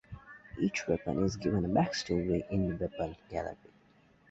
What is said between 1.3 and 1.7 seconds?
given a